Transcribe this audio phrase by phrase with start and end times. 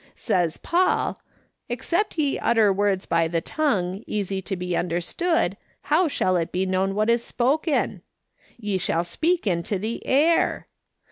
[0.15, 1.21] Says Paul,'
[1.69, 5.57] Except ye utter words by the tongue, easy to be understood,
[5.93, 8.01] how shall it be known what is spoken?'
[8.57, 10.65] Ye shall speak into the air